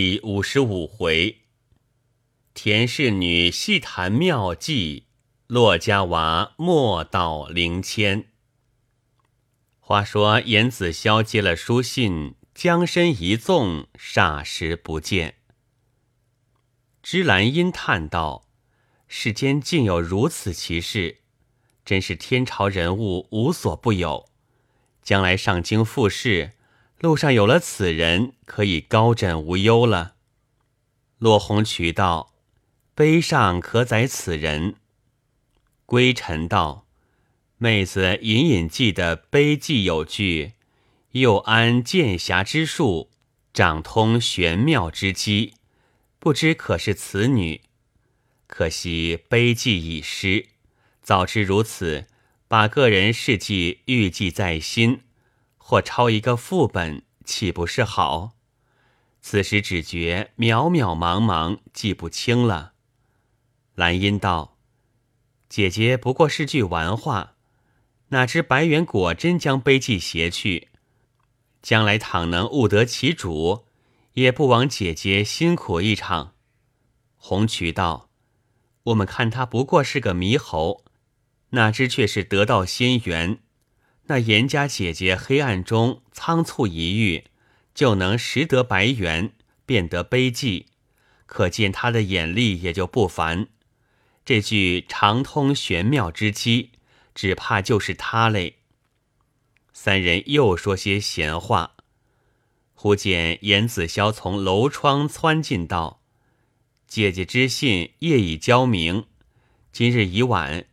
[0.00, 1.38] 第五十五回，
[2.54, 5.06] 田氏女细谈妙计，
[5.48, 8.26] 骆家娃莫道灵签。
[9.80, 15.38] 话说严子霄接了书信，将身一纵，霎时不见。
[17.02, 18.46] 芝兰因叹道
[19.08, 21.22] ：“世间竟有如此奇事，
[21.84, 24.28] 真是天朝人物无所不有。
[25.02, 26.52] 将来上京复试。”
[27.00, 30.16] 路上有了此人，可以高枕无忧了。
[31.18, 32.34] 落红渠道，
[32.94, 34.74] 碑上可载此人。
[35.86, 36.86] 归尘道，
[37.56, 40.54] 妹子隐隐记得碑记有句
[41.12, 43.10] ：“又安剑侠之术，
[43.52, 45.54] 掌通玄妙之机。”
[46.18, 47.60] 不知可是此女？
[48.48, 50.48] 可惜碑记已失，
[51.00, 52.06] 早知如此，
[52.48, 55.02] 把个人事迹预记在心。
[55.70, 58.32] 或抄一个副本，岂不是好？
[59.20, 62.72] 此时只觉渺渺茫茫，记不清了。
[63.74, 64.56] 兰因道
[65.50, 67.34] ：“姐姐不过是句玩话，
[68.08, 70.68] 哪知白猿果真将碑记携去？
[71.60, 73.66] 将来倘能悟得其主，
[74.14, 76.32] 也不枉姐姐辛苦一场。”
[77.18, 78.08] 红渠道
[78.84, 80.82] ：“我们看他不过是个猕猴，
[81.50, 83.40] 哪知却是得道仙缘。”
[84.08, 87.24] 那严家姐姐黑暗中仓促一遇，
[87.74, 89.32] 就能识得白猿，
[89.66, 90.64] 变得悲寂，
[91.26, 93.48] 可见她的眼力也就不凡。
[94.24, 96.70] 这句长通玄妙之机，
[97.14, 98.56] 只怕就是他嘞。
[99.74, 101.76] 三人又说些闲话，
[102.72, 106.00] 忽见严子霄从楼窗窜进道
[106.88, 109.04] ：“姐姐之信夜已交明，
[109.70, 110.64] 今日已晚，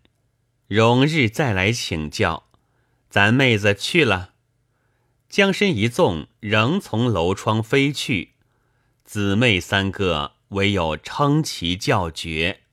[0.67, 2.43] 容日再来请教。”
[3.15, 4.33] 咱妹子去了，
[5.29, 8.33] 将身一纵，仍从楼窗飞去。
[9.05, 12.63] 姊妹三个唯有称其叫绝。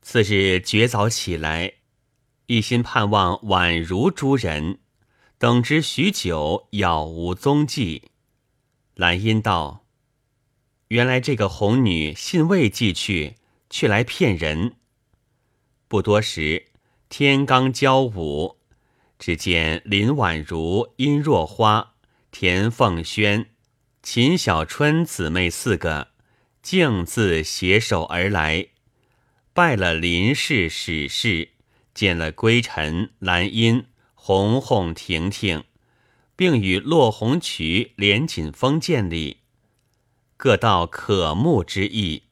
[0.00, 1.72] 次日绝早起来，
[2.46, 4.78] 一心盼望宛如诸人，
[5.38, 8.10] 等之许久，杳无踪迹。
[8.94, 9.84] 兰因道
[10.86, 13.34] ：“原来这个红女信未寄去，
[13.68, 14.76] 却来骗人。”
[15.88, 16.66] 不多时，
[17.08, 18.61] 天刚交午。
[19.22, 21.92] 只见林婉如、殷若花、
[22.32, 23.50] 田凤轩、
[24.02, 26.08] 秦小春姊妹四个
[26.60, 28.66] 径自携手而来，
[29.52, 31.50] 拜了林氏、史氏，
[31.94, 35.62] 见了归尘、兰因、红红、婷婷，
[36.34, 39.36] 并与落红渠、连锦峰见礼，
[40.36, 42.24] 各道可慕之意。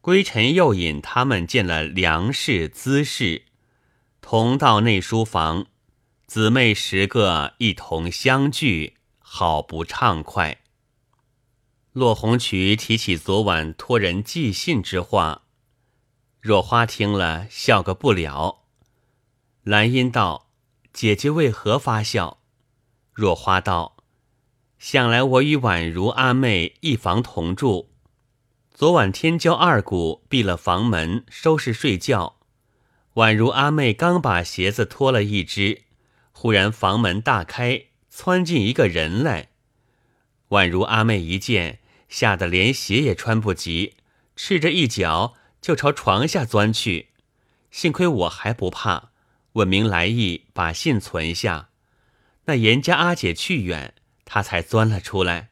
[0.00, 3.44] 归尘又引他们见了梁氏、资氏，
[4.20, 5.66] 同到内书房。
[6.30, 10.58] 姊妹十个一同相聚，好不畅快。
[11.90, 15.42] 落红渠提起昨晚托人寄信之话，
[16.40, 18.60] 若花听了，笑个不了。
[19.64, 20.52] 兰因道
[20.94, 22.38] ：“姐姐为何发笑？”
[23.12, 23.96] 若花道
[24.78, 27.90] ：“想来我与宛如阿妹一房同住，
[28.72, 32.36] 昨晚天骄二鼓闭了房门，收拾睡觉。
[33.14, 35.86] 宛如阿妹刚把鞋子脱了一只。”
[36.40, 39.50] 忽然房门大开，窜进一个人来。
[40.48, 43.96] 宛如阿妹一见，吓得连鞋也穿不及，
[44.36, 47.10] 赤着一脚就朝床下钻去。
[47.70, 49.10] 幸亏我还不怕，
[49.52, 51.68] 问明来意，把信存下。
[52.46, 53.92] 那严家阿姐去远，
[54.24, 55.50] 他才钻了出来。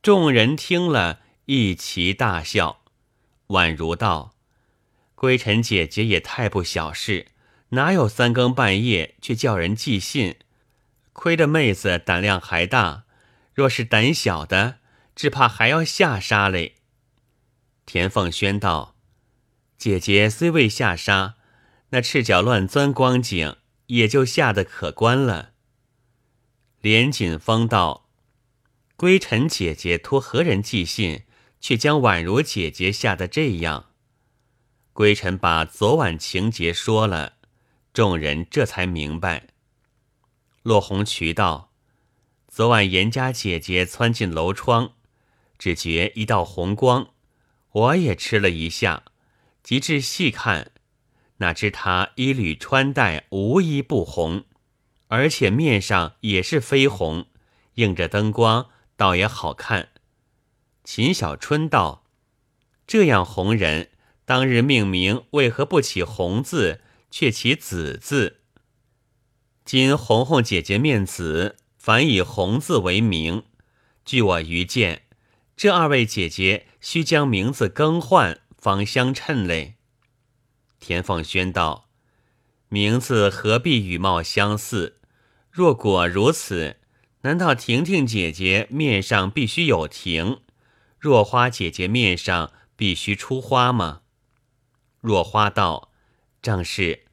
[0.00, 2.82] 众人听了一齐大笑。
[3.48, 4.36] 宛如道
[5.16, 7.26] ：“归尘姐姐也太不小事。”
[7.70, 10.36] 哪有三更半夜去叫人寄信？
[11.12, 13.04] 亏得妹子胆量还大，
[13.52, 14.78] 若是胆小的，
[15.14, 16.76] 只怕还要下杀嘞。
[17.86, 18.96] 田凤轩道
[19.76, 21.36] ：“姐姐虽未下杀，
[21.90, 23.56] 那赤脚乱钻光景，
[23.86, 25.50] 也就吓得可观了。”
[26.80, 28.08] 连锦芳道
[28.96, 31.24] ：“归尘姐姐托何人寄信，
[31.60, 33.90] 却将宛如姐姐吓得这样？”
[34.92, 37.34] 归尘把昨晚情节说了。
[37.92, 39.48] 众人这才明白。
[40.62, 41.72] 落红渠道，
[42.46, 44.92] 昨晚严家姐姐窜进楼窗，
[45.58, 47.08] 只觉一道红光，
[47.72, 49.02] 我也吃了一下，
[49.64, 50.70] 及至细看，
[51.38, 54.44] 哪知她衣履穿戴无一不红，
[55.08, 57.26] 而且面上也是绯红，
[57.74, 59.88] 映着灯光，倒也好看。
[60.84, 62.04] 秦小春道
[62.86, 63.90] ：“这样红人，
[64.24, 68.40] 当日命名为何不起红字？”却起子字。
[69.64, 73.44] 今红红姐姐面子，反以红字为名。
[74.04, 75.02] 据我愚见，
[75.56, 79.76] 这二位姐姐须将名字更换，方相称嘞。”
[80.80, 81.90] 田凤轩道
[82.68, 84.98] ：“名字何必与貌相似？
[85.50, 86.78] 若果如此，
[87.20, 90.40] 难道婷婷姐姐面上必须有婷，
[90.98, 94.00] 若花姐姐面上必须出花吗？”
[95.00, 95.89] 若花道
[96.42, 97.04] ：“正是。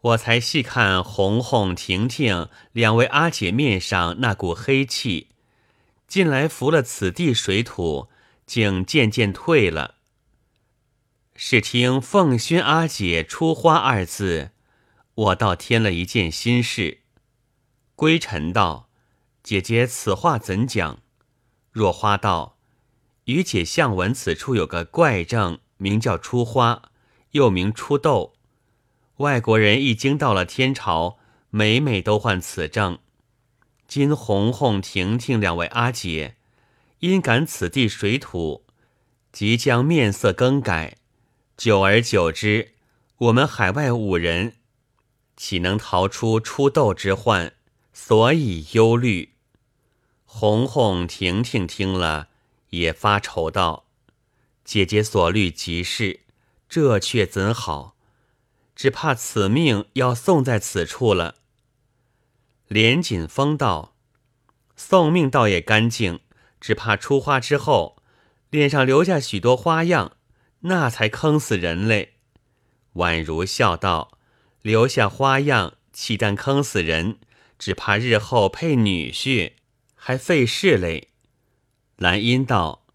[0.00, 5.28] 我才细看红红、婷婷两位阿姐面上那股黑气，
[6.06, 8.08] 近来服了此地水土，
[8.44, 9.94] 竟渐渐退了。”
[11.36, 14.50] 是听凤勋阿姐出花二字，
[15.14, 17.00] 我倒添了一件心事。
[17.96, 18.90] 归尘道
[19.42, 21.00] ：“姐姐此话怎讲？”
[21.72, 22.58] 若花道
[23.24, 26.90] ：“于姐向闻此处有个怪症，名叫出花，
[27.30, 28.34] 又名出痘。
[29.18, 31.18] 外国人一经到了天朝，
[31.50, 32.98] 每每都患此症。
[33.86, 36.34] 今红红、婷婷两位阿姐，
[36.98, 38.64] 因感此地水土，
[39.30, 40.96] 即将面色更改。”
[41.56, 42.72] 久而久之，
[43.16, 44.56] 我们海外五人
[45.36, 47.54] 岂能逃出出痘之患？
[47.92, 49.34] 所以忧虑。
[50.24, 52.30] 红红、婷婷听了，
[52.70, 53.84] 也发愁道
[54.64, 56.22] ：“姐姐所虑极是，
[56.68, 57.93] 这却怎好？
[58.74, 61.36] 只怕此命要送在此处了。”
[62.68, 63.94] 连锦风道
[64.76, 66.20] ：“送命倒也干净，
[66.60, 68.02] 只怕出花之后，
[68.50, 70.16] 脸上留下许多花样。”
[70.66, 72.14] 那才坑死人嘞！
[72.94, 74.16] 宛如笑道
[74.62, 77.18] ：“留下花样，岂但坑死人，
[77.58, 79.52] 只怕日后配女婿
[79.94, 81.08] 还费事嘞。”
[81.96, 82.86] 兰因道：“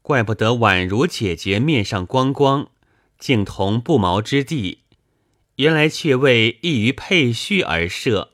[0.00, 2.70] 怪不得宛如姐姐面上光光，
[3.18, 4.81] 竟同不毛之地，
[5.56, 8.32] 原来却为易于配婿而设。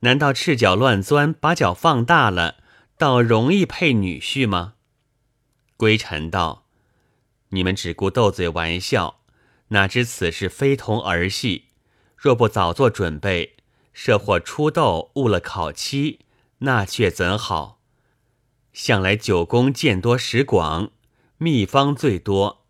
[0.00, 2.56] 难道赤脚乱钻，把脚放大了，
[2.96, 4.74] 倒容易配女婿吗？”
[5.76, 6.66] 归尘道。
[7.50, 9.20] 你们只顾斗嘴玩笑，
[9.68, 11.64] 哪知此事非同儿戏。
[12.14, 13.56] 若不早做准备，
[13.94, 16.20] 设或出斗误了考期，
[16.58, 17.80] 那却怎好？
[18.74, 20.90] 向来九宫见多识广，
[21.38, 22.66] 秘方最多，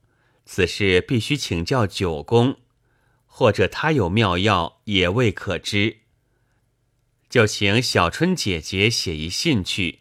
[0.46, 2.58] 此事必须请教九宫，
[3.38, 5.98] 或者他有妙药，也未可知。
[7.30, 10.00] 就请小春姐姐写一信去。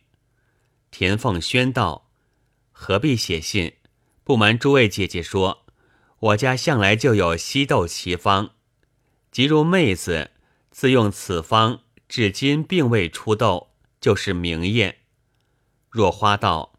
[0.90, 2.10] 田凤轩道
[2.74, 3.74] ：“何必写信？”
[4.26, 5.68] 不瞒诸位姐姐说，
[6.18, 8.54] 我家向来就有西斗奇方，
[9.32, 10.32] 即如妹子
[10.72, 13.68] 自用此方，至今并未出痘，
[14.02, 15.02] 就是明验。
[15.92, 16.74] 若花道，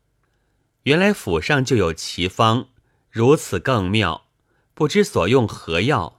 [0.83, 2.71] 原来府上就有奇方，
[3.13, 4.27] 如此更妙，
[4.75, 6.17] 不知所用何药？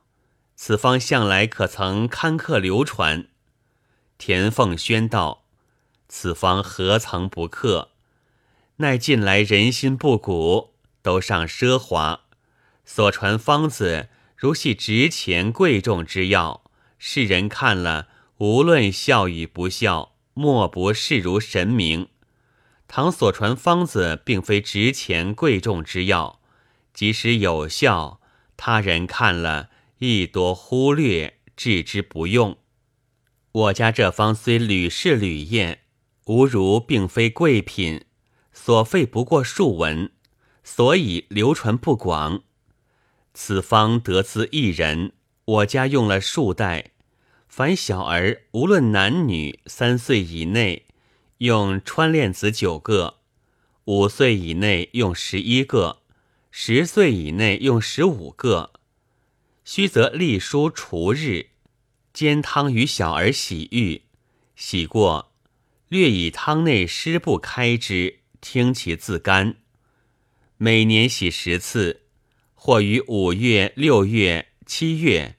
[0.62, 3.30] 此方向来可曾刊刻流传？
[4.18, 5.46] 田凤轩道，
[6.10, 7.92] 此方何曾不刻？
[8.76, 10.74] 奈近来人心不古。
[11.02, 12.24] 都上奢华，
[12.84, 16.66] 所传方子如系值钱贵重之药，
[16.98, 18.10] 世人看了，
[18.40, 22.10] 无论孝与不孝，莫不视如神明。
[22.90, 26.42] 倘所传方子并非值钱贵重之药，
[26.94, 28.20] 即使有效，
[28.58, 29.69] 他人看了
[30.00, 32.57] 亦多忽略，置之不用。
[33.51, 35.81] 我家这方虽屡试屡验，
[36.25, 38.06] 无如并非贵品，
[38.54, 40.12] 所费不过数文。
[40.63, 42.44] 所以流传不广。
[43.34, 45.13] 此方得自一人，
[45.46, 46.91] 我家用了数代。
[47.48, 50.86] 凡小儿无论男女，三岁以内
[51.39, 53.15] 用穿链子九个，
[53.86, 56.03] 五岁以内用十一个，
[56.51, 58.78] 十岁以内用十五个。
[59.72, 61.50] 须则立书除日，
[62.12, 64.02] 煎汤与小儿洗浴，
[64.56, 65.32] 洗过，
[65.90, 69.58] 略以汤内湿布开之，听其自干。
[70.58, 72.02] 每年洗十次，
[72.56, 75.36] 或于五月、六月、七月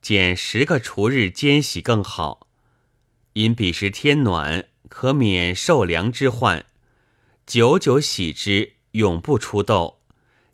[0.00, 2.48] 减十个除日间洗更好。
[3.34, 6.64] 因彼时天暖，可免受凉之患。
[7.46, 9.98] 久久洗之，永不出痘；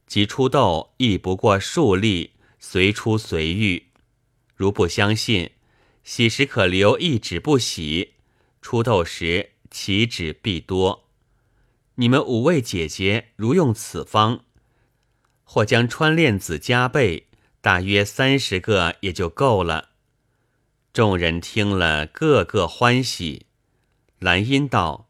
[0.09, 3.87] 即出痘，亦不过数粒，随出随遇。
[4.55, 5.51] 如不相信，
[6.05, 8.13] 洗时可留一指不洗，
[8.63, 11.09] 出痘时其指必多。
[11.97, 14.45] 你们五位姐姐如用此方，
[15.43, 17.27] 或将穿链子加倍，
[17.61, 19.91] 大约三十个也就够了。
[20.93, 23.47] 众人听了，个个欢喜。
[24.19, 25.09] 兰因道：“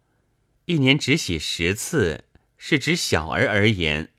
[0.66, 2.24] 一年只洗十次，
[2.56, 4.12] 是指小儿而言。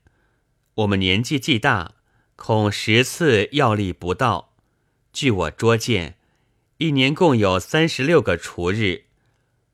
[0.74, 1.91] 我们年纪既大，
[2.44, 4.52] 恐十次药力不到。
[5.12, 6.16] 据我拙见，
[6.78, 9.04] 一年共有三十六个除日，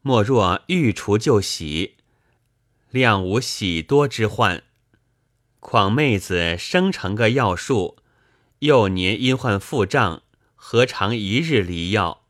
[0.03, 1.95] 莫若欲除就洗。”
[2.93, 4.65] 量无喜多之患。
[5.61, 7.97] 况妹子生成个药术，
[8.59, 10.23] 幼年因患腹胀，
[10.55, 12.27] 何尝一日离药？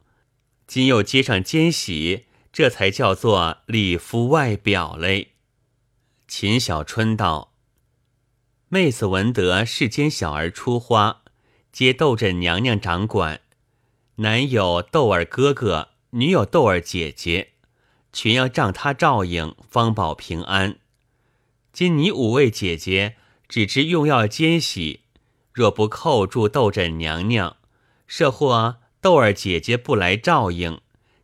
[0.69, 5.33] 今又接上奸喜，这才叫做礼服外表嘞。
[6.29, 7.55] 秦小春道
[8.71, 11.23] ：“妹子闻得世间小儿出花，
[11.73, 13.41] 皆斗枕娘娘掌管。
[14.17, 17.53] 男有窦儿哥哥，女有窦儿姐姐，
[18.13, 20.77] 全要仗他照应，方保平安。
[21.73, 23.17] 今你五位姐姐
[23.49, 25.01] 只知用药奸喜，
[25.55, 27.57] 若不扣住窦镇娘娘，
[28.07, 30.79] 设或窦儿姐姐不来照应，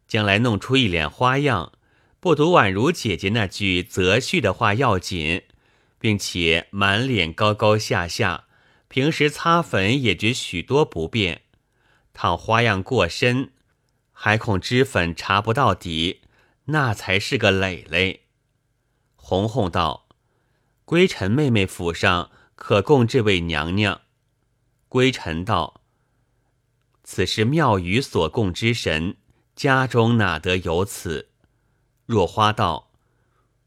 [0.09, 1.73] 将来弄出一脸花样。”
[2.21, 5.43] 不独宛如姐姐那句择婿的话要紧，
[6.05, 8.45] 并且满脸高高下下，
[8.89, 11.45] 平时擦粉也觉许多不便。
[12.13, 13.53] 倘花样过深，
[14.13, 16.21] 还恐脂粉查不到底，
[16.67, 18.27] 那才是个累累。
[19.17, 20.07] 红红道
[20.85, 24.03] ：“归尘妹妹府上可供这位娘娘。”
[24.91, 25.81] 归尘道
[27.03, 29.17] ：“此是庙宇所供之神，
[29.57, 31.31] 家中哪得有此？”
[32.05, 32.91] 若花道，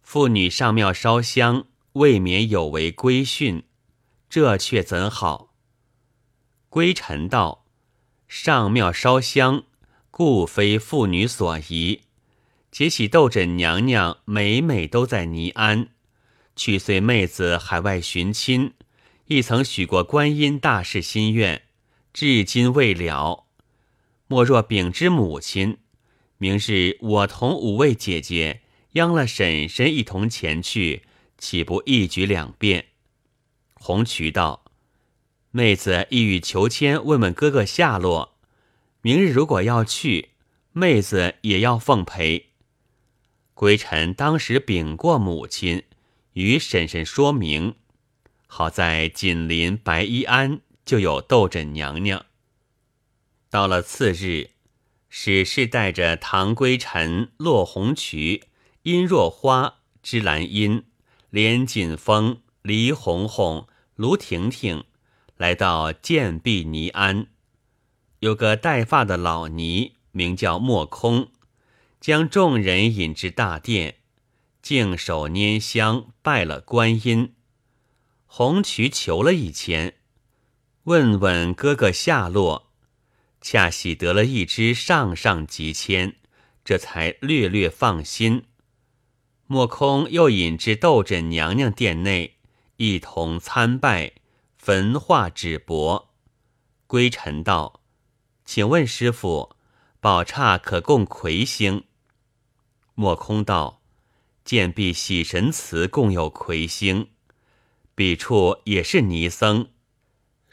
[0.04, 1.66] 妇女上庙烧香，
[1.98, 3.64] 未免有违规训，
[4.30, 5.56] 这却怎好？
[6.70, 7.66] 归尘道，
[8.28, 9.64] 上庙烧香，
[10.12, 12.02] 故非妇女所宜。
[12.72, 15.88] 且喜斗枕娘娘每每都在尼安，
[16.56, 18.74] 去随妹子海外寻亲，
[19.26, 21.64] 亦曾许过观音大士心愿，
[22.14, 23.48] 至今未了。
[24.28, 25.80] 莫若禀之母亲。
[26.38, 28.62] 明日我同五位姐姐
[28.92, 31.07] 央了婶婶一同前去，
[31.38, 32.86] 岂不一举两便？
[33.74, 34.66] 红渠道，
[35.52, 38.38] 妹子意欲求签问问哥哥下落。
[39.02, 40.30] 明日如果要去，
[40.74, 42.50] 妹子也要奉陪。
[43.54, 45.84] 归尘当时禀过母亲，
[46.34, 47.76] 与婶婶说明。
[48.48, 52.26] 好在紧邻白衣庵，就有斗枕娘娘。
[53.50, 54.52] 到了次日。
[55.10, 58.44] 史氏带着唐归尘、落红渠、
[58.84, 60.84] 殷若花、芝兰英、
[61.38, 64.86] 连锦峰、黎红红、卢婷婷，
[65.36, 67.28] 来到建壁尼庵。
[68.22, 71.30] 有个带发的老尼，名叫莫空，
[72.02, 73.98] 将众人引至大殿，
[74.64, 77.36] 净手拈香，拜了观音。
[78.26, 79.94] 红渠求了一签，
[80.86, 82.72] 问问哥哥下落。
[83.42, 86.16] 恰喜得了一支上上吉签，
[86.66, 88.46] 这才略略放心。
[89.48, 92.36] 莫空又引至斗枕娘娘殿内，
[92.76, 94.14] 一同参拜，
[94.58, 96.08] 焚化纸帛。
[96.86, 97.82] 归尘道
[98.46, 99.56] ：“请问师傅，
[100.00, 101.86] 宝刹可供魁星？”
[102.96, 103.82] 莫空道
[104.46, 107.10] ：“见壁喜神祠共有魁星，
[107.96, 109.70] 彼处也是尼僧。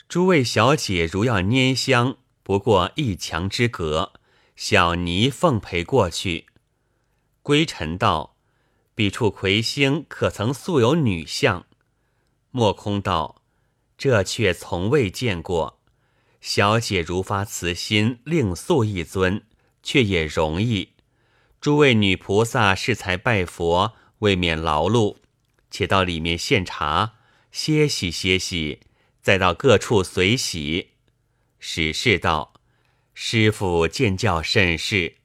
[0.08, 4.12] 诸位小姐如要拈香。”不过一墙之隔，
[4.54, 6.44] 小尼奉陪过去。
[7.42, 8.33] 归尘道
[8.94, 11.66] ：“彼处魁星可曾素有女相？”
[12.50, 13.42] 莫空道
[13.98, 15.80] ：“这却从未见过。
[16.40, 19.42] 小姐如发慈心，另塑一尊，
[19.82, 20.90] 却也容易。
[21.60, 25.16] 诸位女菩萨适才拜佛，未免劳碌，
[25.70, 27.14] 且到里面献茶，
[27.50, 28.80] 歇息歇息，
[29.22, 30.90] 再到各处随喜。”
[31.58, 32.52] 史氏道
[33.14, 35.16] ：“师傅见教甚是。”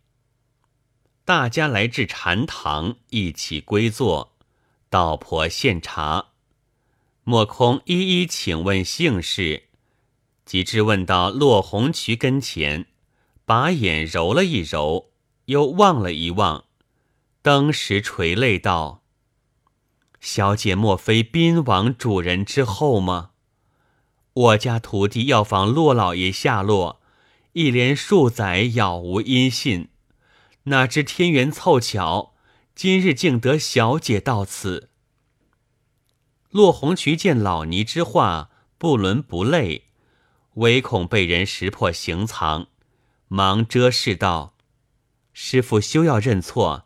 [1.29, 4.31] 大家来至禅堂，一起归坐。
[4.89, 6.29] 道婆献茶，
[7.23, 9.65] 莫空一一请问姓氏，
[10.43, 12.87] 及至问到落红渠跟前，
[13.45, 15.11] 把眼揉了一揉，
[15.45, 16.63] 又望了一望，
[17.43, 19.03] 当时垂泪道
[20.19, 23.29] ：“小姐莫非宾王主人之后吗？”
[24.33, 26.99] 我家徒弟要访骆老爷下落，
[27.53, 29.89] 一连数载杳无音信，
[30.69, 32.35] 哪知天缘凑巧，
[32.75, 34.91] 今日竟得小姐到此。
[36.51, 39.85] 骆红渠见老尼之话不伦不类，
[40.55, 42.67] 唯恐被人识破行藏，
[43.29, 44.53] 忙遮饰道
[45.33, 46.85] ：“师傅休要认错，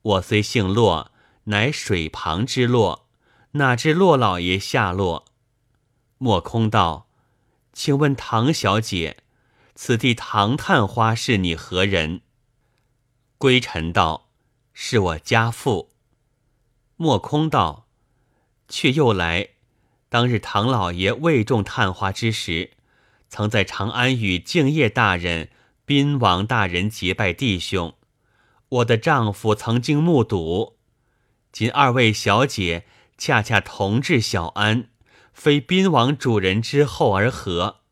[0.00, 1.12] 我虽姓骆，
[1.44, 3.06] 乃水旁之骆，
[3.52, 5.26] 哪知骆老爷下落？”
[6.16, 7.10] 莫空道，
[7.74, 9.18] 请问唐小姐，
[9.74, 12.22] 此地唐探花是你何人？
[13.38, 14.30] 归尘道，
[14.72, 15.90] 是我家父。
[16.96, 17.86] 莫空道，
[18.68, 19.50] 却又来。
[20.08, 22.72] 当日唐老爷未中探花之时，
[23.28, 25.50] 曾在长安与敬业大人、
[25.84, 27.94] 宾王大人结拜弟兄。
[28.70, 30.76] 我的丈夫曾经目睹，
[31.52, 34.88] 今二位小姐恰恰同治小安，
[35.32, 37.82] 非宾王主人之后而何？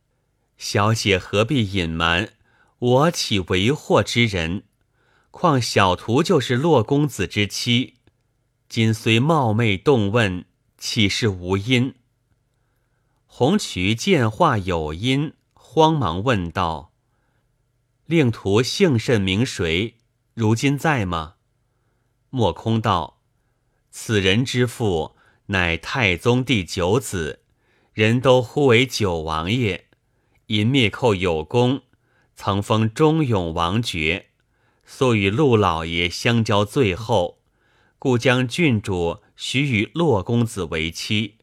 [0.58, 2.32] 小姐何必隐瞒？
[2.80, 4.64] 我岂为祸之人？
[5.36, 7.96] 况小徒就是骆公子之妻，
[8.70, 10.46] 今虽冒昧动问，
[10.78, 11.94] 岂是无因？
[13.26, 16.94] 红渠见话有因，慌忙问道
[18.06, 19.96] ：“令徒姓甚名谁？
[20.32, 21.34] 如今在吗？”
[22.30, 23.20] 莫空道
[23.92, 25.16] ：“此人之父
[25.48, 27.42] 乃太宗第九子，
[27.92, 29.84] 人都呼为九王爷，
[30.46, 31.82] 因灭寇有功，
[32.34, 34.25] 曾封忠勇王爵。”
[34.88, 37.42] 素与陆老爷相交最后，
[37.98, 41.38] 故将郡主许与骆公子为妻。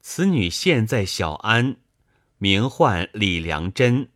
[0.00, 1.76] 此女现在小安，
[2.38, 4.08] 名唤李良贞。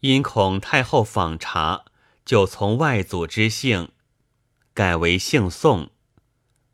[0.00, 1.86] 因恐太后访查，
[2.26, 3.88] 就从外祖之姓，
[4.74, 5.90] 改为姓宋。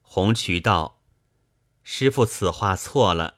[0.03, 1.01] 红渠道，
[1.85, 3.37] 师傅此话错了。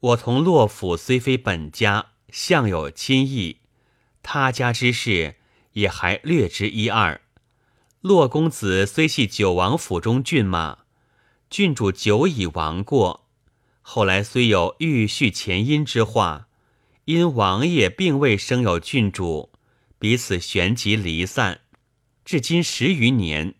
[0.00, 3.60] 我同洛府虽非本家，向有亲意，
[4.22, 5.36] 他家之事。
[5.78, 7.20] 也还略知一二。
[8.00, 10.78] 骆公子虽系九王府中骏马，
[11.48, 13.28] 郡主久已亡过。
[13.80, 16.48] 后来虽有欲续前因之话，
[17.04, 19.52] 因王爷并未生有郡主，
[20.00, 21.60] 彼此旋即离散，
[22.24, 23.54] 至今十余年，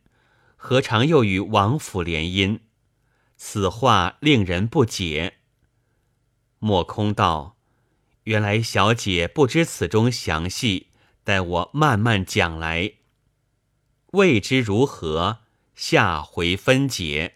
[0.57, 2.59] 何尝又与王府联姻？
[3.37, 5.35] 此话令人不解。
[6.59, 7.57] 莫空道
[8.25, 10.89] ：“原来小姐不知此中详细。”
[11.29, 12.95] 待我慢慢讲来，
[14.13, 15.41] 未知如何，
[15.75, 17.35] 下回分解。